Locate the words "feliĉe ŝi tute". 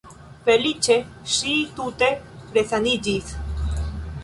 0.45-2.09